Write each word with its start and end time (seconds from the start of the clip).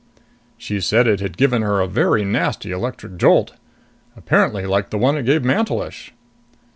"She 0.57 0.81
said 0.81 1.05
it 1.05 1.19
had 1.19 1.37
given 1.37 1.61
her 1.61 1.79
a 1.79 1.85
very 1.85 2.25
nasty 2.25 2.71
electric 2.71 3.17
jolt. 3.17 3.53
Apparently 4.17 4.65
like 4.65 4.89
the 4.89 4.97
one 4.97 5.15
it 5.15 5.27
gave 5.27 5.43
Mantelish." 5.43 6.11